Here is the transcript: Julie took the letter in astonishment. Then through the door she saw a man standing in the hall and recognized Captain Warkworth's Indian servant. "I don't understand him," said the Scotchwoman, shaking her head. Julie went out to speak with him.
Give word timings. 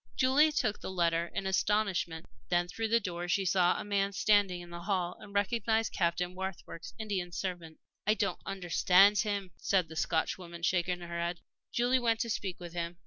Julie 0.15 0.51
took 0.51 0.79
the 0.81 0.89
letter 0.89 1.27
in 1.35 1.45
astonishment. 1.45 2.25
Then 2.49 2.67
through 2.67 2.87
the 2.87 2.99
door 2.99 3.27
she 3.27 3.45
saw 3.45 3.77
a 3.79 3.83
man 3.83 4.13
standing 4.13 4.59
in 4.59 4.71
the 4.71 4.81
hall 4.81 5.15
and 5.19 5.31
recognized 5.31 5.93
Captain 5.93 6.33
Warkworth's 6.33 6.95
Indian 6.97 7.31
servant. 7.31 7.77
"I 8.07 8.15
don't 8.15 8.41
understand 8.43 9.19
him," 9.19 9.51
said 9.57 9.89
the 9.89 9.95
Scotchwoman, 9.95 10.63
shaking 10.63 11.01
her 11.01 11.19
head. 11.19 11.41
Julie 11.71 11.99
went 11.99 12.17
out 12.17 12.21
to 12.21 12.29
speak 12.31 12.59
with 12.59 12.73
him. 12.73 12.97